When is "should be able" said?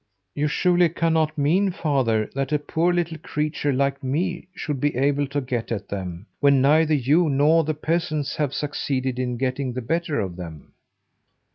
4.55-5.27